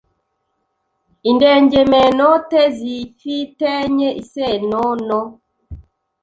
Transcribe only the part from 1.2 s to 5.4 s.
Indengemenote zifi tenye iseno no